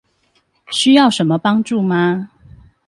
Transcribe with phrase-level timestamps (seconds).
[0.71, 2.31] 需要什麼幫助嗎？